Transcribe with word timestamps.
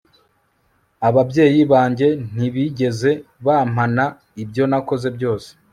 ababyeyi 1.07 1.61
banjye 1.71 2.07
ntibigeze 2.33 3.11
bampana 3.45 4.05
ibyo 4.43 4.63
nakoze 4.71 5.07
byose 5.17 5.49